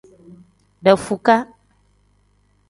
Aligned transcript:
Dafukaa. 0.83 1.43